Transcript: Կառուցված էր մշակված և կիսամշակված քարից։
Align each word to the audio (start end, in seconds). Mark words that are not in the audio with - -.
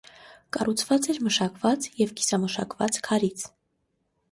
Կառուցված 0.55 1.09
էր 1.13 1.19
մշակված 1.25 1.87
և 2.03 2.15
կիսամշակված 2.21 3.01
քարից։ 3.11 3.49